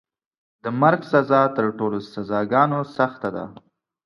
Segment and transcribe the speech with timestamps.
[0.63, 3.45] د مرګ سزا تر ټولو سزاګانو سخته ده.